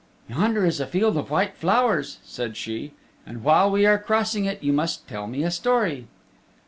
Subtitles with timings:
[0.27, 2.91] "Yonder is a field of white flowers," said she,
[3.23, 6.07] "and while we are crossing it you must tell me a story."